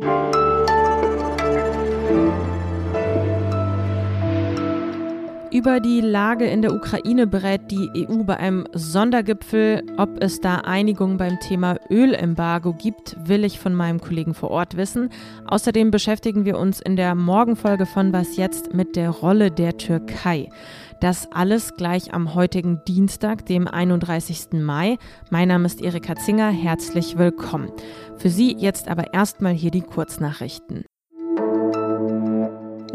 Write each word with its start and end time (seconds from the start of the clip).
thank 0.00 0.26
you 0.26 0.33
Über 5.54 5.78
die 5.78 6.00
Lage 6.00 6.46
in 6.46 6.62
der 6.62 6.74
Ukraine 6.74 7.28
berät 7.28 7.70
die 7.70 7.88
EU 7.94 8.24
bei 8.24 8.36
einem 8.38 8.66
Sondergipfel. 8.72 9.84
Ob 9.98 10.20
es 10.20 10.40
da 10.40 10.56
Einigung 10.56 11.16
beim 11.16 11.38
Thema 11.38 11.76
Ölembargo 11.88 12.72
gibt, 12.72 13.16
will 13.28 13.44
ich 13.44 13.60
von 13.60 13.72
meinem 13.72 14.00
Kollegen 14.00 14.34
vor 14.34 14.50
Ort 14.50 14.76
wissen. 14.76 15.10
Außerdem 15.46 15.92
beschäftigen 15.92 16.44
wir 16.44 16.58
uns 16.58 16.80
in 16.80 16.96
der 16.96 17.14
Morgenfolge 17.14 17.86
von 17.86 18.12
Was 18.12 18.36
jetzt 18.36 18.74
mit 18.74 18.96
der 18.96 19.10
Rolle 19.10 19.52
der 19.52 19.76
Türkei. 19.76 20.48
Das 21.00 21.30
alles 21.30 21.76
gleich 21.76 22.12
am 22.12 22.34
heutigen 22.34 22.80
Dienstag, 22.88 23.46
dem 23.46 23.68
31. 23.68 24.54
Mai. 24.54 24.98
Mein 25.30 25.46
Name 25.46 25.66
ist 25.66 25.80
Erika 25.80 26.16
Zinger. 26.16 26.50
Herzlich 26.50 27.16
willkommen. 27.16 27.70
Für 28.16 28.28
Sie 28.28 28.56
jetzt 28.58 28.88
aber 28.88 29.14
erstmal 29.14 29.52
hier 29.52 29.70
die 29.70 29.82
Kurznachrichten. 29.82 30.84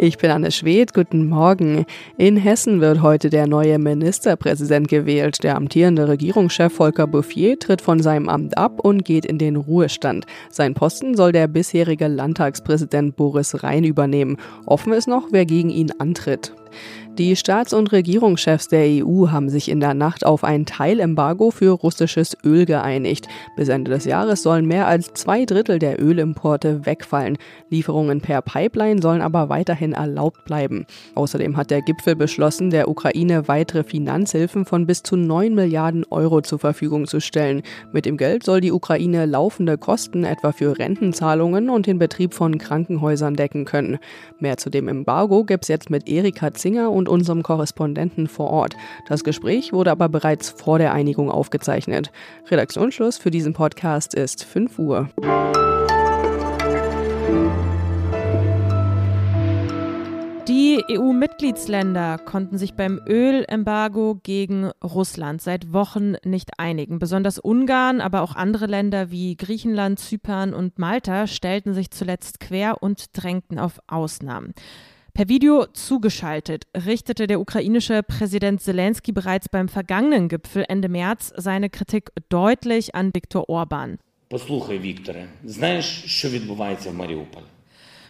Ich 0.02 0.18
bin 0.18 0.32
Anne 0.32 0.50
Schwedt, 0.50 0.94
guten 0.94 1.28
Morgen. 1.28 1.86
In 2.18 2.38
Hessen 2.38 2.80
wird 2.80 3.02
heute 3.02 3.30
der 3.30 3.48
neue 3.48 3.78
Ministerpräsident 3.80 4.88
gewählt. 4.88 5.44
Der 5.44 5.58
amtierende 5.58 6.08
Regierungschef 6.08 6.72
Volker 6.72 7.06
Bouffier 7.06 7.60
tritt 7.60 7.82
von 7.82 8.00
seinem 8.00 8.30
Amt 8.30 8.58
ab 8.58 8.80
und 8.80 9.04
geht 9.04 9.26
in 9.26 9.38
den 9.38 9.58
Ruhestand. 9.58 10.26
Sein 10.50 10.74
Posten 10.74 11.18
soll 11.18 11.34
der 11.34 11.50
bisherige 11.50 12.08
Landtagspräsident 12.08 13.18
Boris 13.18 13.62
Rhein 13.62 13.84
übernehmen. 13.84 14.38
Offen 14.66 14.94
ist 14.94 15.10
noch, 15.10 15.28
wer 15.32 15.46
gegen 15.46 15.70
ihn 15.70 15.92
antritt. 16.00 16.54
Die 17.20 17.36
Staats- 17.36 17.74
und 17.74 17.92
Regierungschefs 17.92 18.70
der 18.70 19.04
EU 19.06 19.28
haben 19.28 19.50
sich 19.50 19.68
in 19.68 19.82
der 19.82 19.94
Nacht 19.94 20.26
auf 20.26 20.46
ein 20.46 20.66
Teilembargo 20.66 21.52
für 21.52 21.72
russisches 21.72 22.38
Öl 22.46 22.66
geeinigt. 22.66 23.28
Bis 23.58 23.68
Ende 23.68 23.92
des 23.92 24.06
Jahres 24.06 24.42
sollen 24.42 24.66
mehr 24.66 24.88
als 24.88 25.12
zwei 25.16 25.44
Drittel 25.44 25.80
der 25.80 26.02
Ölimporte 26.02 26.86
wegfallen. 26.86 27.38
Lieferungen 27.70 28.22
per 28.22 28.42
Pipeline 28.42 29.02
sollen 29.02 29.22
aber 29.22 29.50
weiterhin 29.50 29.92
erlaubt 29.92 30.46
bleiben. 30.46 30.86
Außerdem 31.16 31.58
hat 31.58 31.72
der 31.72 31.82
Gipfel 31.82 32.16
beschlossen, 32.16 32.70
der 32.70 32.88
Ukraine 32.88 33.50
weitere 33.50 33.84
Finanzhilfen 33.84 34.64
von 34.64 34.88
bis 34.88 35.04
zu 35.04 35.18
9 35.18 35.54
Milliarden 35.54 36.06
Euro 36.10 36.40
zur 36.40 36.60
Verfügung 36.60 37.06
zu 37.06 37.20
stellen. 37.20 37.64
Mit 37.92 38.06
dem 38.06 38.16
Geld 38.16 38.44
soll 38.44 38.62
die 38.62 38.72
Ukraine 38.72 39.26
laufende 39.26 39.78
Kosten 39.78 40.24
etwa 40.24 40.54
für 40.54 40.80
Rentenzahlungen 40.80 41.70
und 41.70 41.86
den 41.86 42.00
Betrieb 42.00 42.34
von 42.34 42.58
Krankenhäusern 42.58 43.36
decken 43.36 43.66
können. 43.66 44.00
Mehr 44.40 44.56
zu 44.56 44.70
dem 44.70 44.88
Embargo 44.88 45.44
gibt's 45.44 45.68
jetzt 45.68 45.90
mit 45.90 46.08
Erika 46.08 46.54
Zinger 46.54 46.94
und 46.94 47.09
unserem 47.10 47.44
Korrespondenten 47.44 48.28
vor 48.28 48.50
Ort. 48.50 48.76
Das 49.08 49.24
Gespräch 49.24 49.74
wurde 49.74 49.92
aber 49.92 50.08
bereits 50.10 50.50
vor 50.50 50.80
der 50.80 50.94
Einigung 50.94 51.30
aufgezeichnet. 51.30 52.12
Redaktionsschluss 52.50 53.18
für 53.18 53.32
diesen 53.32 53.54
Podcast 53.54 54.14
ist 54.14 54.44
5 54.44 54.80
Uhr. 54.80 55.10
Die 60.50 60.84
EU-Mitgliedsländer 60.90 62.18
konnten 62.18 62.58
sich 62.58 62.74
beim 62.74 63.00
Ölembargo 63.08 64.20
gegen 64.24 64.72
Russland 64.84 65.44
seit 65.44 65.74
Wochen 65.74 66.16
nicht 66.24 66.58
einigen. 66.58 66.98
Besonders 66.98 67.38
Ungarn, 67.38 68.02
aber 68.02 68.22
auch 68.22 68.36
andere 68.36 68.66
Länder 68.66 69.12
wie 69.12 69.36
Griechenland, 69.36 70.00
Zypern 70.00 70.56
und 70.56 70.80
Malta 70.80 71.28
stellten 71.28 71.76
sich 71.76 71.92
zuletzt 71.92 72.40
quer 72.40 72.82
und 72.82 73.10
drängten 73.14 73.60
auf 73.60 73.80
Ausnahmen. 73.86 74.54
Per 75.20 75.28
Video 75.28 75.66
zugeschaltet 75.74 76.64
richtete 76.86 77.28
der 77.28 77.42
ukrainische 77.42 78.04
Präsident 78.04 78.62
Zelensky 78.62 79.12
bereits 79.12 79.50
beim 79.50 79.68
vergangenen 79.68 80.30
Gipfel 80.30 80.64
Ende 80.70 80.88
März 80.88 81.34
seine 81.36 81.70
Kritik 81.70 82.12
deutlich 82.30 82.96
an 82.96 83.14
Viktor 83.14 83.50
Orban. 83.50 84.00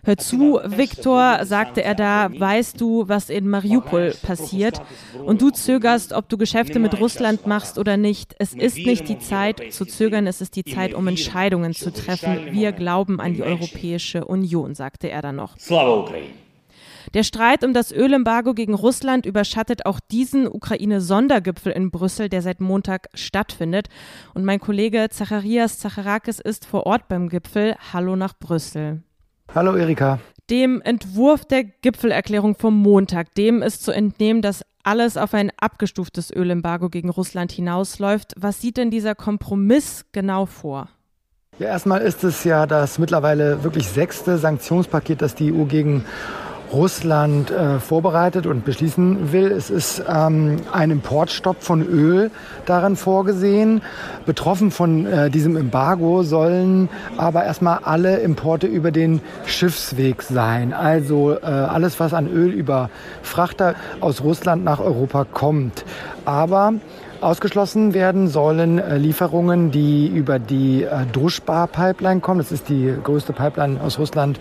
Hör 0.03 0.17
zu, 0.17 0.59
Viktor, 0.63 1.45
sagte 1.45 1.83
er 1.83 1.95
da, 1.95 2.29
weißt 2.31 2.79
du, 2.79 3.07
was 3.07 3.31
in 3.31 3.47
Mariupol 3.47 4.13
passiert? 4.21 4.79
Und 5.25 5.41
du 5.41 5.49
zögerst, 5.49 6.13
ob 6.13 6.29
du 6.29 6.37
Geschäfte 6.37 6.77
mit 6.77 6.99
Russland 6.99 7.47
machst 7.47 7.79
oder 7.79 7.97
nicht. 7.97 8.35
Es 8.37 8.53
ist 8.53 8.77
nicht 8.77 9.09
die 9.09 9.17
Zeit 9.17 9.73
zu 9.73 9.85
zögern, 9.85 10.27
es 10.27 10.41
ist 10.41 10.55
die 10.55 10.63
Zeit, 10.63 10.93
um 10.93 11.07
Entscheidungen 11.07 11.73
zu 11.73 11.91
treffen. 11.91 12.51
Wir 12.51 12.71
glauben 12.71 13.19
an 13.19 13.33
die 13.33 13.41
Europäische 13.41 14.25
Union, 14.25 14.75
sagte 14.75 15.09
er 15.09 15.23
dann 15.23 15.37
noch. 15.37 15.57
Slava 15.57 16.01
Ukraine! 16.01 16.48
Der 17.15 17.23
Streit 17.23 17.63
um 17.63 17.73
das 17.73 17.91
Ölembargo 17.91 18.53
gegen 18.53 18.75
Russland 18.75 19.25
überschattet 19.25 19.87
auch 19.87 19.99
diesen 19.99 20.47
Ukraine-Sondergipfel 20.47 21.71
in 21.71 21.89
Brüssel, 21.89 22.29
der 22.29 22.43
seit 22.43 22.61
Montag 22.61 23.07
stattfindet. 23.15 23.87
Und 24.35 24.45
mein 24.45 24.59
Kollege 24.59 25.07
Zacharias 25.09 25.79
Zacharakis 25.79 26.39
ist 26.39 26.67
vor 26.67 26.85
Ort 26.85 27.07
beim 27.07 27.27
Gipfel. 27.29 27.75
Hallo 27.93 28.15
nach 28.15 28.33
Brüssel. 28.37 29.01
Hallo 29.55 29.75
Erika. 29.75 30.19
Dem 30.51 30.81
Entwurf 30.81 31.45
der 31.45 31.63
Gipfelerklärung 31.63 32.55
vom 32.55 32.77
Montag, 32.77 33.33
dem 33.33 33.63
ist 33.63 33.83
zu 33.83 33.91
entnehmen, 33.91 34.43
dass 34.43 34.63
alles 34.83 35.17
auf 35.17 35.33
ein 35.33 35.51
abgestuftes 35.59 36.31
Ölembargo 36.31 36.89
gegen 36.89 37.09
Russland 37.09 37.51
hinausläuft. 37.51 38.33
Was 38.37 38.61
sieht 38.61 38.77
denn 38.77 38.91
dieser 38.91 39.15
Kompromiss 39.15 40.05
genau 40.11 40.45
vor? 40.45 40.89
Ja, 41.57 41.67
erstmal 41.67 42.01
ist 42.01 42.23
es 42.23 42.43
ja 42.43 42.67
das 42.67 42.99
mittlerweile 42.99 43.63
wirklich 43.63 43.87
sechste 43.87 44.37
Sanktionspaket, 44.37 45.21
das 45.21 45.35
die 45.35 45.51
EU 45.51 45.65
gegen 45.65 46.05
Russland 46.71 47.51
äh, 47.51 47.79
vorbereitet 47.79 48.45
und 48.45 48.65
beschließen 48.65 49.31
will. 49.31 49.51
Es 49.51 49.69
ist 49.69 50.03
ähm, 50.07 50.57
ein 50.71 50.91
Importstopp 50.91 51.63
von 51.63 51.81
Öl 51.81 52.31
darin 52.65 52.95
vorgesehen. 52.95 53.81
Betroffen 54.25 54.71
von 54.71 55.05
äh, 55.05 55.29
diesem 55.29 55.57
Embargo 55.57 56.23
sollen 56.23 56.89
aber 57.17 57.43
erstmal 57.43 57.79
alle 57.83 58.17
Importe 58.19 58.67
über 58.67 58.91
den 58.91 59.21
Schiffsweg 59.45 60.21
sein. 60.21 60.73
Also 60.73 61.33
äh, 61.33 61.45
alles, 61.45 61.99
was 61.99 62.13
an 62.13 62.27
Öl 62.27 62.51
über 62.51 62.89
Frachter 63.23 63.75
aus 63.99 64.23
Russland 64.23 64.63
nach 64.63 64.79
Europa 64.79 65.25
kommt. 65.25 65.85
Aber 66.25 66.73
Ausgeschlossen 67.21 67.93
werden 67.93 68.29
sollen 68.29 68.79
äh, 68.79 68.97
Lieferungen, 68.97 69.71
die 69.71 70.07
über 70.07 70.39
die 70.39 70.83
äh, 70.83 71.05
Druschbar-Pipeline 71.11 72.21
kommen. 72.21 72.39
Das 72.39 72.53
ist 72.53 72.69
die 72.69 72.93
größte 73.03 73.33
Pipeline 73.33 73.81
aus 73.81 73.99
Russland 73.99 74.39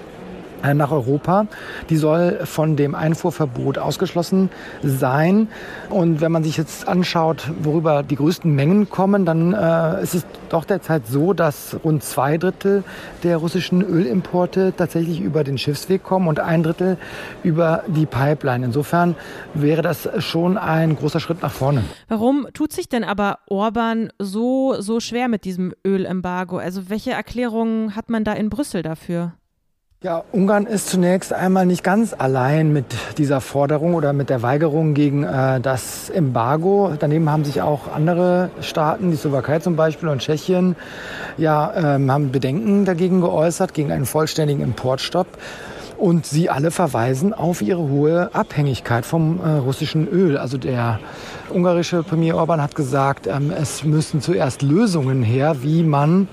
nach 0.62 0.90
Europa. 0.90 1.46
Die 1.90 1.96
soll 1.96 2.40
von 2.44 2.76
dem 2.76 2.94
Einfuhrverbot 2.94 3.78
ausgeschlossen 3.78 4.50
sein. 4.82 5.48
Und 5.90 6.20
wenn 6.20 6.32
man 6.32 6.44
sich 6.44 6.56
jetzt 6.56 6.86
anschaut, 6.88 7.50
worüber 7.62 8.02
die 8.02 8.16
größten 8.16 8.54
Mengen 8.54 8.88
kommen, 8.90 9.24
dann 9.24 9.52
äh, 9.52 10.02
ist 10.02 10.14
es 10.14 10.26
doch 10.48 10.64
derzeit 10.64 11.06
so, 11.06 11.32
dass 11.32 11.76
rund 11.84 12.02
zwei 12.02 12.38
Drittel 12.38 12.84
der 13.22 13.36
russischen 13.36 13.82
Ölimporte 13.82 14.72
tatsächlich 14.76 15.20
über 15.20 15.44
den 15.44 15.58
Schiffsweg 15.58 16.02
kommen 16.02 16.28
und 16.28 16.40
ein 16.40 16.62
Drittel 16.62 16.96
über 17.42 17.82
die 17.86 18.06
Pipeline. 18.06 18.64
Insofern 18.64 19.14
wäre 19.54 19.82
das 19.82 20.08
schon 20.18 20.56
ein 20.58 20.96
großer 20.96 21.20
Schritt 21.20 21.42
nach 21.42 21.52
vorne. 21.52 21.84
Warum 22.08 22.46
tut 22.52 22.72
sich 22.72 22.88
denn 22.88 23.04
aber 23.04 23.38
Orban 23.48 24.12
so, 24.18 24.80
so 24.80 25.00
schwer 25.00 25.28
mit 25.28 25.44
diesem 25.44 25.72
Ölembargo? 25.84 26.58
Also 26.58 26.88
welche 26.90 27.12
Erklärungen 27.12 27.94
hat 27.94 28.10
man 28.10 28.24
da 28.24 28.32
in 28.32 28.50
Brüssel 28.50 28.82
dafür? 28.82 29.32
Ja, 30.00 30.22
Ungarn 30.30 30.66
ist 30.66 30.90
zunächst 30.90 31.32
einmal 31.32 31.66
nicht 31.66 31.82
ganz 31.82 32.14
allein 32.16 32.72
mit 32.72 32.84
dieser 33.18 33.40
Forderung 33.40 33.94
oder 33.94 34.12
mit 34.12 34.30
der 34.30 34.42
Weigerung 34.42 34.94
gegen 34.94 35.24
äh, 35.24 35.60
das 35.60 36.08
Embargo. 36.08 36.92
Daneben 36.96 37.28
haben 37.28 37.44
sich 37.44 37.62
auch 37.62 37.92
andere 37.92 38.50
Staaten, 38.60 39.10
die 39.10 39.16
Slowakei 39.16 39.58
zum 39.58 39.74
Beispiel 39.74 40.08
und 40.08 40.20
Tschechien, 40.20 40.76
ja, 41.36 41.96
ähm, 41.96 42.12
haben 42.12 42.30
Bedenken 42.30 42.84
dagegen 42.84 43.20
geäußert, 43.20 43.74
gegen 43.74 43.90
einen 43.90 44.06
vollständigen 44.06 44.62
Importstopp. 44.62 45.26
Und 45.96 46.26
sie 46.26 46.48
alle 46.48 46.70
verweisen 46.70 47.34
auf 47.34 47.60
ihre 47.60 47.88
hohe 47.88 48.32
Abhängigkeit 48.32 49.04
vom 49.04 49.40
äh, 49.40 49.48
russischen 49.48 50.06
Öl. 50.06 50.38
Also 50.38 50.58
der 50.58 51.00
ungarische 51.52 52.04
Premier 52.04 52.36
Orban 52.36 52.62
hat 52.62 52.76
gesagt, 52.76 53.26
ähm, 53.26 53.50
es 53.50 53.82
müssen 53.82 54.20
zuerst 54.20 54.62
Lösungen 54.62 55.24
her, 55.24 55.56
wie 55.62 55.82
man 55.82 56.28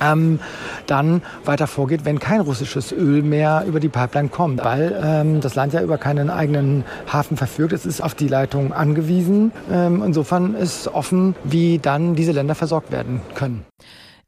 ähm, 0.00 0.40
dann 0.86 1.22
weiter 1.44 1.66
vorgeht, 1.66 2.04
wenn 2.04 2.18
kein 2.18 2.40
russisches 2.40 2.92
Öl 2.92 3.22
mehr 3.22 3.64
über 3.66 3.80
die 3.80 3.88
Pipeline 3.88 4.28
kommt, 4.28 4.64
weil 4.64 4.98
ähm, 5.02 5.40
das 5.40 5.54
Land 5.54 5.72
ja 5.72 5.82
über 5.82 5.98
keinen 5.98 6.30
eigenen 6.30 6.84
Hafen 7.12 7.36
verfügt. 7.36 7.72
Es 7.72 7.86
ist 7.86 8.00
auf 8.00 8.14
die 8.14 8.28
Leitung 8.28 8.72
angewiesen. 8.72 9.52
Ähm, 9.70 10.02
insofern 10.04 10.54
ist 10.54 10.88
offen, 10.88 11.34
wie 11.44 11.78
dann 11.78 12.14
diese 12.14 12.32
Länder 12.32 12.54
versorgt 12.54 12.92
werden 12.92 13.20
können. 13.34 13.64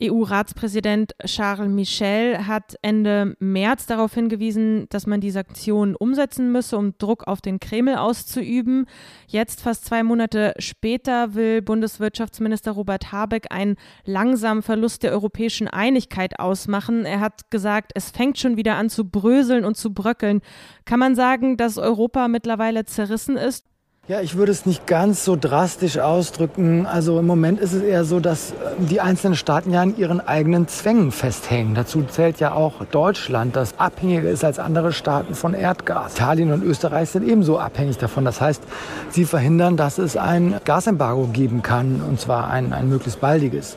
EU-Ratspräsident 0.02 1.14
Charles 1.24 1.68
Michel 1.68 2.46
hat 2.46 2.76
Ende 2.82 3.36
März 3.38 3.86
darauf 3.86 4.14
hingewiesen, 4.14 4.86
dass 4.88 5.06
man 5.06 5.20
die 5.20 5.30
Sanktionen 5.30 5.94
umsetzen 5.94 6.52
müsse, 6.52 6.76
um 6.76 6.96
Druck 6.98 7.26
auf 7.26 7.40
den 7.40 7.60
Kreml 7.60 7.96
auszuüben. 7.96 8.86
Jetzt, 9.26 9.60
fast 9.60 9.84
zwei 9.84 10.02
Monate 10.02 10.54
später, 10.58 11.34
will 11.34 11.62
Bundeswirtschaftsminister 11.62 12.72
Robert 12.72 13.12
Habeck 13.12 13.46
einen 13.50 13.76
langsamen 14.04 14.62
Verlust 14.62 15.02
der 15.02 15.12
europäischen 15.12 15.68
Einigkeit 15.68 16.38
ausmachen. 16.38 17.04
Er 17.04 17.20
hat 17.20 17.50
gesagt, 17.50 17.92
es 17.94 18.10
fängt 18.10 18.38
schon 18.38 18.56
wieder 18.56 18.76
an 18.76 18.90
zu 18.90 19.08
bröseln 19.08 19.64
und 19.64 19.76
zu 19.76 19.92
bröckeln. 19.92 20.40
Kann 20.84 20.98
man 20.98 21.14
sagen, 21.14 21.56
dass 21.56 21.78
Europa 21.78 22.28
mittlerweile 22.28 22.84
zerrissen 22.84 23.36
ist? 23.36 23.69
Ja, 24.08 24.20
ich 24.20 24.34
würde 24.34 24.50
es 24.50 24.66
nicht 24.66 24.88
ganz 24.88 25.24
so 25.24 25.36
drastisch 25.36 25.98
ausdrücken. 25.98 26.84
Also 26.84 27.20
im 27.20 27.26
Moment 27.26 27.60
ist 27.60 27.74
es 27.74 27.82
eher 27.82 28.04
so, 28.04 28.18
dass 28.18 28.50
äh, 28.50 28.54
die 28.78 29.00
einzelnen 29.00 29.36
Staaten 29.36 29.72
ja 29.72 29.82
an 29.82 29.96
ihren 29.96 30.20
eigenen 30.20 30.66
Zwängen 30.66 31.12
festhängen. 31.12 31.76
Dazu 31.76 32.02
zählt 32.02 32.40
ja 32.40 32.52
auch 32.52 32.84
Deutschland, 32.86 33.54
das 33.54 33.78
abhängiger 33.78 34.28
ist 34.28 34.42
als 34.42 34.58
andere 34.58 34.92
Staaten 34.92 35.36
von 35.36 35.54
Erdgas. 35.54 36.14
Italien 36.14 36.50
und 36.50 36.64
Österreich 36.64 37.10
sind 37.10 37.28
ebenso 37.28 37.60
abhängig 37.60 37.98
davon. 37.98 38.24
Das 38.24 38.40
heißt, 38.40 38.64
sie 39.10 39.26
verhindern, 39.26 39.76
dass 39.76 39.98
es 39.98 40.16
ein 40.16 40.58
Gasembargo 40.64 41.28
geben 41.32 41.62
kann, 41.62 42.02
und 42.02 42.18
zwar 42.18 42.50
ein, 42.50 42.72
ein 42.72 42.88
möglichst 42.88 43.20
baldiges. 43.20 43.76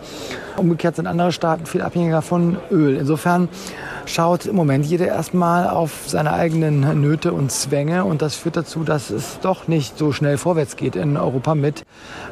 Umgekehrt 0.58 0.96
sind 0.96 1.08
andere 1.08 1.32
Staaten 1.32 1.66
viel 1.66 1.82
abhängiger 1.82 2.22
von 2.22 2.58
Öl. 2.72 2.98
Insofern 2.98 3.50
schaut 4.06 4.46
im 4.46 4.56
Moment 4.56 4.86
jeder 4.86 5.08
erstmal 5.08 5.68
auf 5.68 6.04
seine 6.08 6.34
eigenen 6.34 7.02
Nöte 7.02 7.34
und 7.34 7.52
Zwänge 7.52 8.06
und 8.06 8.22
das 8.22 8.36
führt 8.36 8.58
dazu, 8.58 8.84
dass 8.84 9.10
es 9.10 9.40
doch 9.42 9.68
nicht 9.68 9.98
so 9.98 10.12
schnell 10.12 10.38
vorwärts 10.38 10.76
geht 10.76 10.96
in 10.96 11.18
Europa 11.18 11.56
mit 11.56 11.84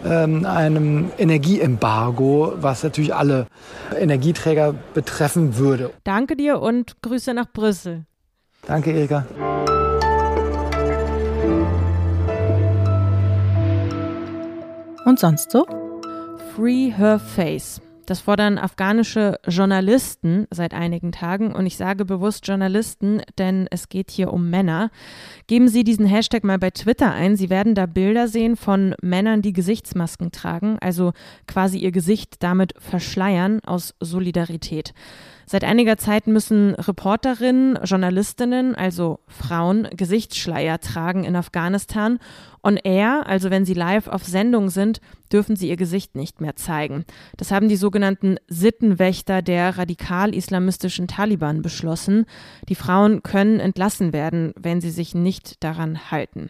ähm, 0.06 0.46
einem 0.46 1.12
Energieembargo, 1.18 2.54
was 2.58 2.84
natürlich 2.84 3.16
alle 3.16 3.48
Energieträger 3.98 4.76
betreffen 4.94 5.58
würde. 5.58 5.92
Danke 6.04 6.36
dir 6.36 6.62
und 6.62 7.02
Grüße 7.02 7.34
nach 7.34 7.52
Brüssel. 7.52 8.06
Danke, 8.68 8.92
Erika. 8.92 9.26
Und 15.06 15.20
sonst 15.20 15.52
so? 15.52 15.66
Free 16.56 16.92
Her 16.96 17.20
Face. 17.20 17.82
Das 18.12 18.20
fordern 18.20 18.58
afghanische 18.58 19.40
Journalisten 19.48 20.46
seit 20.52 20.74
einigen 20.74 21.14
Tagen 21.14 21.56
und 21.56 21.66
ich 21.66 21.78
sage 21.78 22.04
bewusst 22.04 22.46
Journalisten, 22.46 23.22
denn 23.38 23.68
es 23.72 23.88
geht 23.88 24.12
hier 24.12 24.34
um 24.34 24.50
Männer. 24.50 24.92
Geben 25.48 25.70
Sie 25.70 25.86
diesen 25.86 26.06
Hashtag 26.06 26.44
mal 26.44 26.60
bei 26.60 26.72
Twitter 26.72 27.14
ein. 27.14 27.38
Sie 27.38 27.50
werden 27.50 27.74
da 27.74 27.86
Bilder 27.86 28.28
sehen 28.28 28.58
von 28.58 28.96
Männern, 29.02 29.42
die 29.42 29.54
Gesichtsmasken 29.54 30.34
tragen, 30.34 30.78
also 30.82 31.14
quasi 31.48 31.78
ihr 31.78 31.94
Gesicht 31.94 32.44
damit 32.44 32.74
verschleiern 32.80 33.62
aus 33.66 33.96
Solidarität. 34.02 34.94
Seit 35.46 35.64
einiger 35.64 35.96
Zeit 35.98 36.28
müssen 36.28 36.76
Reporterinnen, 36.76 37.80
Journalistinnen, 37.84 38.76
also 38.76 39.22
Frauen, 39.28 39.88
Gesichtsschleier 39.96 40.80
tragen 40.82 41.24
in 41.24 41.38
Afghanistan. 41.38 42.20
On 42.62 42.76
Air, 42.78 43.24
also 43.26 43.50
wenn 43.52 43.66
sie 43.66 43.74
live 43.74 44.08
auf 44.08 44.26
Sendung 44.26 44.70
sind, 44.70 45.00
dürfen 45.32 45.56
sie 45.56 45.70
ihr 45.70 45.78
Gesicht 45.78 46.16
nicht 46.16 46.42
mehr 46.42 46.56
zeigen. 46.56 47.06
Das 47.38 47.52
haben 47.52 47.70
die 47.70 47.76
sogenannten 47.76 48.38
Sittenwächter 48.48 49.42
der 49.42 49.78
radikal-islamistischen 49.78 51.08
Taliban 51.08 51.62
beschlossen. 51.62 52.26
Die 52.70 52.76
Frauen 52.76 53.24
können 53.24 53.60
entlassen 53.60 54.14
werden, 54.14 54.54
wenn 54.60 54.82
sie 54.82 54.92
sich 54.92 55.16
nicht 55.16 55.64
daran 55.64 56.12
halten. 56.12 56.50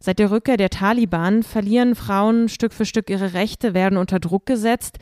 Seit 0.00 0.18
der 0.18 0.30
Rückkehr 0.30 0.56
der 0.56 0.70
Taliban 0.70 1.42
verlieren 1.42 1.94
Frauen 1.94 2.48
Stück 2.48 2.72
für 2.72 2.84
Stück 2.84 3.10
ihre 3.10 3.32
Rechte, 3.32 3.74
werden 3.74 3.98
unter 3.98 4.20
Druck 4.20 4.46
gesetzt. 4.46 4.98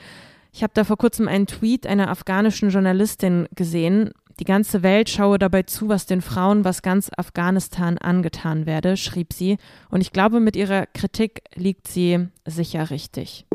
Ich 0.53 0.63
habe 0.63 0.73
da 0.73 0.85
vor 0.85 0.97
kurzem 0.97 1.27
einen 1.27 1.47
Tweet 1.47 1.87
einer 1.87 2.09
afghanischen 2.09 2.71
Journalistin 2.71 3.49
gesehen. 3.55 4.13
Die 4.41 4.45
ganze 4.45 4.83
Welt 4.83 5.09
schaue 5.09 5.39
dabei 5.39 5.63
zu, 5.63 5.89
was 5.89 6.07
den 6.07 6.21
Frauen, 6.21 6.65
was 6.65 6.83
ganz 6.83 7.11
Afghanistan 7.17 7.99
angetan 7.99 8.67
werde, 8.67 8.97
schrieb 8.97 9.33
sie. 9.33 9.59
Und 9.91 10.01
ich 10.01 10.13
glaube, 10.13 10.41
mit 10.41 10.57
ihrer 10.57 10.87
Kritik 10.87 11.43
liegt 11.55 11.87
sie 11.87 12.27
sicher 12.45 12.91
richtig. 12.91 13.47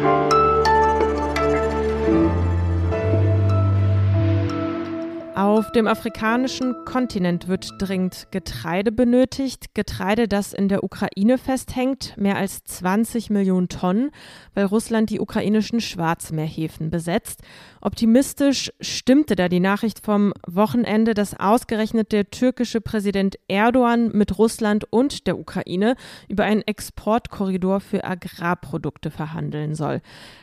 Auf 5.40 5.72
dem 5.72 5.88
afrikanischen 5.88 6.84
Kontinent 6.84 7.48
wird 7.48 7.72
dringend 7.80 8.28
Getreide 8.30 8.92
benötigt. 8.92 9.74
Getreide, 9.74 10.28
das 10.28 10.52
in 10.52 10.68
der 10.68 10.84
Ukraine 10.84 11.38
festhängt, 11.38 12.14
mehr 12.18 12.36
als 12.36 12.66
20 12.66 13.30
Millionen 13.30 13.70
Tonnen, 13.70 14.12
weil 14.54 14.66
Russland 14.66 15.10
die 15.10 15.22
ukrainischen 15.22 15.80
Schwarzmeerhäfen 15.80 16.90
besetzt. 16.90 17.42
Optimistisch 17.80 18.74
stimmte 18.82 19.38
da 19.38 19.48
die 19.48 19.62
Nachricht 19.62 20.04
vom 20.04 20.34
Wochenende, 20.46 21.14
dass 21.14 21.40
ausgerechnet 21.40 22.12
der 22.12 22.30
türkische 22.30 22.82
Präsident 22.82 23.38
Erdogan 23.48 24.10
mit 24.12 24.38
Russland 24.38 24.92
und 24.92 25.26
der 25.26 25.40
Ukraine 25.40 25.96
über 26.28 26.44
einen 26.44 26.64
Exportkorridor 26.64 27.80
für 27.80 28.04
Agrarprodukte 28.04 29.10
verhandeln 29.10 29.74
soll. 29.74 30.02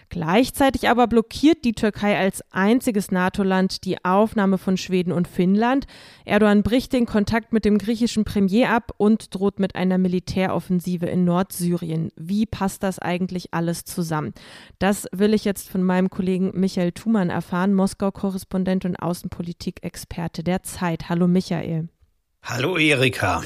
Gleichzeitig 0.08 0.88
aber 0.88 1.06
blockiert 1.06 1.64
die 1.64 1.73
Türkei 1.73 2.19
als 2.19 2.43
einziges 2.53 3.11
NATO-Land 3.11 3.85
die 3.85 4.05
Aufnahme 4.05 4.58
von 4.58 4.76
Schweden 4.76 5.12
und 5.12 5.29
Finnland. 5.29 5.87
Erdogan 6.25 6.62
bricht 6.62 6.93
den 6.93 7.06
Kontakt 7.06 7.53
mit 7.53 7.64
dem 7.64 7.79
griechischen 7.79 8.25
Premier 8.25 8.70
ab 8.70 8.93
und 8.97 9.35
droht 9.35 9.58
mit 9.58 9.75
einer 9.75 9.99
Militäroffensive 9.99 11.06
in 11.06 11.25
Nordsyrien. 11.25 12.11
Wie 12.17 12.47
passt 12.47 12.82
das 12.82 12.99
eigentlich 12.99 13.53
alles 13.53 13.85
zusammen? 13.85 14.32
Das 14.79 15.06
will 15.12 15.35
ich 15.35 15.44
jetzt 15.44 15.69
von 15.69 15.82
meinem 15.82 16.11
Kollegen 16.11 16.52
Michael 16.55 16.93
Thumann 16.93 17.31
erfahren, 17.31 17.75
Moskau-Korrespondent 17.75 18.85
und 18.85 18.97
Außenpolitik-Experte 18.97 20.44
der 20.44 20.62
Zeit. 20.62 21.09
Hallo 21.09 21.26
Michael. 21.26 21.88
Hallo 22.43 22.76
Erika. 22.79 23.43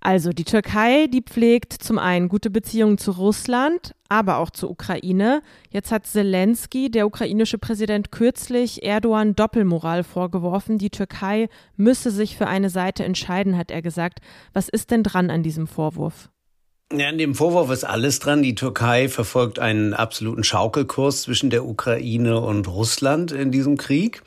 Also 0.00 0.30
die 0.30 0.44
Türkei, 0.44 1.08
die 1.08 1.20
pflegt 1.20 1.74
zum 1.74 1.98
einen 1.98 2.28
gute 2.30 2.48
Beziehungen 2.48 2.96
zu 2.96 3.10
Russland, 3.10 3.94
aber 4.08 4.38
auch 4.38 4.48
zur 4.48 4.70
Ukraine. 4.70 5.42
Jetzt 5.68 5.92
hat 5.92 6.06
Zelensky, 6.06 6.90
der 6.90 7.06
ukrainische 7.06 7.58
Präsident, 7.58 8.10
kürzlich 8.10 8.82
Erdogan 8.82 9.36
Doppelmoral 9.36 10.02
vorgeworfen. 10.02 10.78
Die 10.78 10.88
Türkei 10.88 11.50
müsse 11.76 12.10
sich 12.10 12.38
für 12.38 12.46
eine 12.46 12.70
Seite 12.70 13.04
entscheiden, 13.04 13.58
hat 13.58 13.70
er 13.70 13.82
gesagt. 13.82 14.20
Was 14.54 14.70
ist 14.70 14.90
denn 14.90 15.02
dran 15.02 15.28
an 15.28 15.42
diesem 15.42 15.66
Vorwurf? 15.66 16.30
Ja, 16.92 17.08
an 17.08 17.18
dem 17.18 17.36
Vorwurf 17.36 17.70
ist 17.70 17.84
alles 17.84 18.18
dran. 18.18 18.42
Die 18.42 18.56
Türkei 18.56 19.08
verfolgt 19.08 19.60
einen 19.60 19.94
absoluten 19.94 20.42
Schaukelkurs 20.42 21.22
zwischen 21.22 21.50
der 21.50 21.64
Ukraine 21.64 22.40
und 22.40 22.66
Russland 22.66 23.30
in 23.30 23.52
diesem 23.52 23.76
Krieg. 23.76 24.22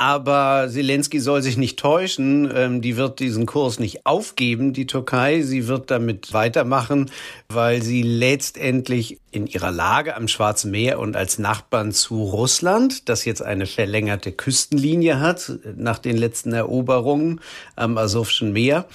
Aber 0.00 0.66
Zelensky 0.70 1.20
soll 1.20 1.42
sich 1.42 1.58
nicht 1.58 1.78
täuschen. 1.78 2.50
Ähm, 2.54 2.80
die 2.80 2.96
wird 2.96 3.20
diesen 3.20 3.44
Kurs 3.44 3.78
nicht 3.78 4.06
aufgeben, 4.06 4.72
die 4.72 4.86
Türkei. 4.86 5.42
Sie 5.42 5.68
wird 5.68 5.90
damit 5.90 6.32
weitermachen, 6.32 7.10
weil 7.50 7.82
sie 7.82 8.00
letztendlich 8.00 9.20
in 9.32 9.46
ihrer 9.46 9.70
Lage 9.70 10.16
am 10.16 10.28
Schwarzen 10.28 10.70
Meer 10.70 10.98
und 10.98 11.16
als 11.16 11.38
Nachbarn 11.38 11.92
zu 11.92 12.22
Russland, 12.22 13.08
das 13.08 13.24
jetzt 13.24 13.42
eine 13.42 13.66
verlängerte 13.66 14.32
Küstenlinie 14.32 15.20
hat 15.20 15.52
nach 15.76 15.98
den 15.98 16.16
letzten 16.16 16.52
Eroberungen 16.52 17.40
am 17.76 17.96
Asowschen 17.96 18.52
Meer 18.52 18.86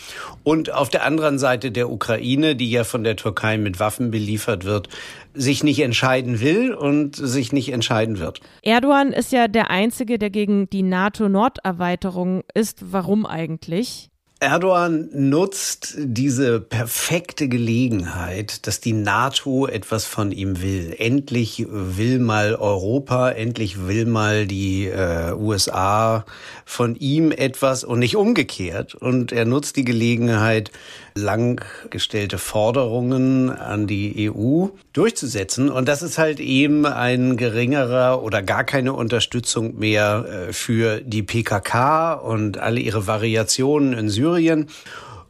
und 0.43 0.71
auf 0.71 0.89
der 0.89 1.05
anderen 1.05 1.39
Seite 1.39 1.71
der 1.71 1.89
Ukraine, 1.89 2.55
die 2.55 2.69
ja 2.69 2.83
von 2.83 3.03
der 3.03 3.15
Türkei 3.15 3.57
mit 3.57 3.79
Waffen 3.79 4.11
beliefert 4.11 4.65
wird, 4.65 4.89
sich 5.33 5.63
nicht 5.63 5.79
entscheiden 5.79 6.39
will 6.41 6.73
und 6.73 7.15
sich 7.15 7.51
nicht 7.51 7.71
entscheiden 7.71 8.19
wird. 8.19 8.41
Erdogan 8.61 9.13
ist 9.13 9.31
ja 9.31 9.47
der 9.47 9.69
Einzige, 9.69 10.17
der 10.17 10.29
gegen 10.29 10.69
die 10.69 10.83
NATO-Norderweiterung 10.83 12.43
ist. 12.53 12.91
Warum 12.91 13.25
eigentlich? 13.25 14.09
Erdogan 14.41 15.07
nutzt 15.13 15.95
diese 15.97 16.59
perfekte 16.59 17.47
Gelegenheit, 17.47 18.67
dass 18.67 18.81
die 18.81 18.91
NATO 18.91 19.65
etwas 19.65 20.03
von 20.03 20.33
ihm 20.33 20.61
will. 20.61 20.93
Endlich 20.97 21.65
will 21.69 22.19
mal 22.19 22.55
Europa, 22.55 23.29
endlich 23.29 23.87
will 23.87 24.05
mal 24.05 24.45
die 24.45 24.87
äh, 24.87 25.31
USA 25.31 26.25
von 26.65 26.97
ihm 26.97 27.31
etwas 27.31 27.85
und 27.85 27.99
nicht 27.99 28.17
umgekehrt. 28.17 28.93
Und 28.93 29.31
er 29.31 29.45
nutzt 29.45 29.77
die 29.77 29.85
Gelegenheit, 29.85 30.69
lang 31.17 31.63
gestellte 31.91 32.37
Forderungen 32.37 33.49
an 33.49 33.87
die 33.87 34.29
EU 34.29 34.67
durchzusetzen. 34.91 35.69
Und 35.69 35.87
das 35.87 36.01
ist 36.01 36.17
halt 36.17 36.41
eben 36.41 36.85
ein 36.85 37.37
geringerer 37.37 38.21
oder 38.21 38.41
gar 38.41 38.65
keine 38.65 38.91
Unterstützung 38.91 39.79
mehr 39.79 40.25
äh, 40.49 40.53
für 40.53 40.99
die 40.99 41.23
PKK 41.23 42.15
und 42.15 42.57
alle 42.57 42.81
ihre 42.81 43.07
Variationen 43.07 43.93
in 43.93 44.09
Syrien 44.35 44.67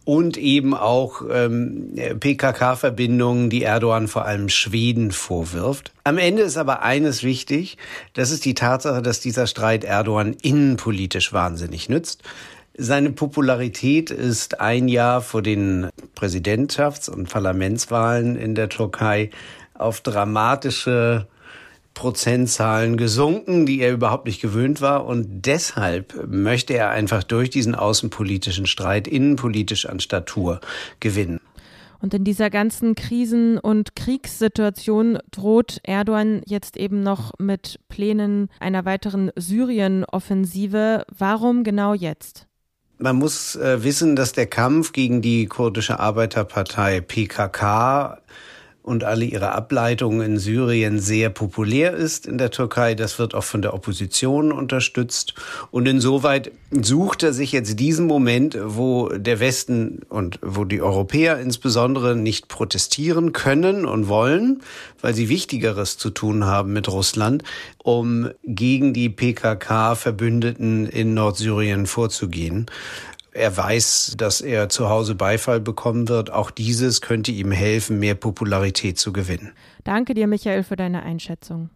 und 0.04 0.38
eben 0.38 0.76
auch 0.76 1.24
ähm, 1.32 1.96
PKK-Verbindungen, 2.20 3.50
die 3.50 3.64
Erdogan 3.64 4.08
vor 4.08 4.26
allem 4.26 4.50
Schweden 4.50 5.12
vorwirft. 5.12 5.92
Am 6.04 6.20
Ende 6.20 6.44
ist 6.44 6.58
aber 6.58 6.84
eines 6.84 7.24
wichtig, 7.24 7.78
das 8.14 8.30
ist 8.30 8.46
die 8.46 8.54
Tatsache, 8.54 9.02
dass 9.02 9.20
dieser 9.20 9.48
Streit 9.48 9.84
Erdogan 9.84 10.36
innenpolitisch 10.42 11.34
wahnsinnig 11.34 11.90
nützt. 11.90 12.22
Seine 12.78 13.12
Popularität 13.12 14.12
ist 14.12 14.60
ein 14.60 14.88
Jahr 14.88 15.22
vor 15.22 15.42
den 15.42 15.90
Präsidentschafts- 16.16 17.10
und 17.10 17.30
Parlamentswahlen 17.30 18.36
in 18.36 18.54
der 18.54 18.70
Türkei 18.70 19.32
auf 19.74 20.02
dramatische 20.02 21.26
Prozentzahlen 21.96 22.98
gesunken, 22.98 23.66
die 23.66 23.80
er 23.80 23.92
überhaupt 23.92 24.28
nicht 24.28 24.42
gewöhnt 24.42 24.82
war. 24.82 25.08
Und 25.08 25.48
deshalb 25.48 26.28
möchte 26.28 26.76
er 26.76 26.92
einfach 26.92 27.24
durch 27.24 27.50
diesen 27.50 27.74
außenpolitischen 27.74 28.68
Streit 28.68 29.08
innenpolitisch 29.08 29.88
an 29.88 30.00
Statur 30.00 30.60
gewinnen. 31.00 31.40
Und 32.00 32.14
in 32.14 32.24
dieser 32.24 32.52
ganzen 32.52 32.94
Krisen- 32.94 33.58
und 33.58 33.96
Kriegssituation 33.96 35.18
droht 35.32 35.80
Erdogan 35.82 36.44
jetzt 36.46 36.78
eben 36.78 37.02
noch 37.02 37.32
mit 37.40 37.80
Plänen 37.90 38.50
einer 38.60 38.86
weiteren 38.86 39.32
Syrien-Offensive. 39.36 41.06
Warum 41.18 41.64
genau 41.64 41.96
jetzt? 41.96 42.46
Man 42.98 43.16
muss 43.16 43.56
äh, 43.56 43.84
wissen, 43.84 44.16
dass 44.16 44.34
der 44.34 44.46
Kampf 44.46 44.94
gegen 44.94 45.22
die 45.22 45.48
kurdische 45.48 46.00
Arbeiterpartei 46.00 47.02
PKK 47.02 48.20
und 48.86 49.04
alle 49.04 49.26
ihre 49.26 49.52
Ableitungen 49.54 50.22
in 50.22 50.38
Syrien 50.38 51.00
sehr 51.00 51.32
populär 51.32 51.94
ist 51.96 52.28
in 52.28 52.38
der 52.38 52.52
Türkei. 52.52 52.94
Das 52.94 53.18
wird 53.18 53.34
auch 53.34 53.44
von 53.44 53.64
der 53.64 53.74
Opposition 53.74 54.52
unterstützt. 54.52 55.34
Und 55.72 55.88
insoweit 55.88 56.52
sucht 56.70 57.24
er 57.24 57.34
sich 57.34 57.52
jetzt 57.52 57.80
diesen 57.80 58.06
Moment, 58.06 58.56
wo 58.64 59.10
der 59.10 59.40
Westen 59.40 60.02
und 60.08 60.38
wo 60.44 60.66
die 60.66 60.84
Europäer 60.84 61.40
insbesondere 61.40 62.16
nicht 62.16 62.48
protestieren 62.48 63.34
können 63.34 63.86
und 63.86 64.08
wollen, 64.08 64.62
weil 65.02 65.16
sie 65.16 65.30
Wichtigeres 65.30 65.98
zu 65.98 66.12
tun 66.12 66.46
haben 66.46 66.72
mit 66.72 66.88
Russland, 66.88 67.44
um 67.80 68.30
gegen 68.44 68.94
die 68.94 69.10
PKK-Verbündeten 69.10 70.88
in 70.88 71.16
Nordsyrien 71.16 71.88
vorzugehen. 71.88 72.68
Er 73.36 73.58
weiß, 73.58 74.16
dass 74.18 74.40
er 74.40 74.70
zu 74.70 74.88
Hause 74.88 75.14
Beifall 75.14 75.60
bekommen 75.60 76.08
wird. 76.08 76.32
Auch 76.32 76.52
dieses 76.52 77.02
könnte 77.02 77.34
ihm 77.34 77.52
helfen, 77.52 78.00
mehr 78.00 78.16
Popularität 78.16 78.98
zu 78.98 79.12
gewinnen. 79.12 79.52
Danke 79.84 80.14
dir, 80.14 80.26
Michael, 80.26 80.64
für 80.64 80.78
deine 80.78 81.04
Einschätzung. 81.04 81.70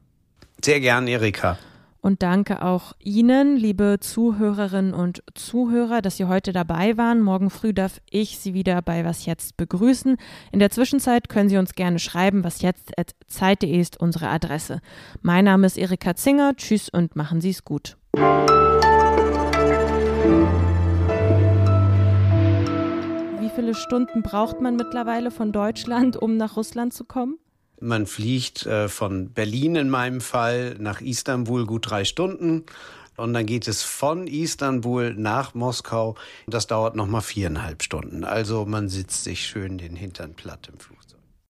Sehr 0.63 0.79
gern, 0.79 1.07
Erika. 1.07 1.57
Und 1.99 2.23
danke 2.23 2.63
auch 2.63 2.93
Ihnen, 2.99 3.57
liebe 3.57 3.97
Zuhörerinnen 3.99 4.93
und 4.93 5.21
Zuhörer, 5.33 6.01
dass 6.01 6.15
Sie 6.15 6.23
heute 6.23 6.53
dabei 6.53 6.95
waren. 6.97 7.21
Morgen 7.21 7.49
früh 7.49 7.73
darf 7.73 7.99
ich 8.09 8.39
Sie 8.39 8.53
wieder 8.53 8.81
bei 8.81 9.03
Was 9.03 9.25
Jetzt 9.25 9.57
begrüßen. 9.57 10.15
In 10.53 10.59
der 10.59 10.69
Zwischenzeit 10.69 11.27
können 11.27 11.49
Sie 11.49 11.57
uns 11.57 11.73
gerne 11.73 11.99
schreiben. 11.99 12.45
Was 12.45 12.61
jetzt 12.61 12.93
zeit.de 13.27 13.77
ist 13.77 13.99
unsere 13.99 14.29
Adresse. 14.29 14.79
Mein 15.21 15.43
Name 15.43 15.67
ist 15.67 15.77
Erika 15.77 16.15
Zinger. 16.15 16.55
Tschüss 16.55 16.87
und 16.87 17.17
machen 17.17 17.41
Sie 17.41 17.49
es 17.49 17.65
gut. 17.65 17.97
Viele 23.69 23.75
Stunden 23.83 24.23
braucht 24.23 24.61
man 24.61 24.77
mittlerweile 24.77 25.29
von 25.29 25.51
Deutschland, 25.51 26.17
um 26.17 26.37
nach 26.37 26.57
Russland 26.57 26.91
zu 26.91 27.03
kommen? 27.03 27.37
Man 27.79 28.07
fliegt 28.07 28.65
äh, 28.65 28.89
von 28.89 29.31
Berlin 29.31 29.75
in 29.75 29.89
meinem 29.91 30.21
Fall 30.21 30.75
nach 30.79 31.01
Istanbul 31.01 31.67
gut 31.67 31.91
drei 31.91 32.03
Stunden. 32.03 32.65
Und 33.15 33.33
dann 33.33 33.45
geht 33.45 33.67
es 33.67 33.83
von 33.83 34.25
Istanbul 34.25 35.13
nach 35.13 35.53
Moskau. 35.53 36.15
Das 36.47 36.65
dauert 36.65 36.95
nochmal 36.95 37.21
viereinhalb 37.21 37.83
Stunden. 37.83 38.23
Also 38.23 38.65
man 38.65 38.89
sitzt 38.89 39.23
sich 39.23 39.45
schön 39.45 39.77
den 39.77 39.95
Hintern 39.95 40.33
platt 40.33 40.67
im 40.71 40.79
Flugzeug. 40.79 41.18